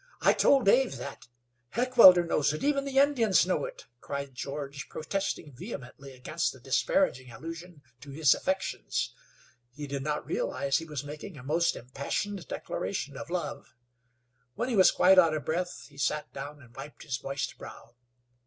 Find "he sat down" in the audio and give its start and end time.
15.89-16.63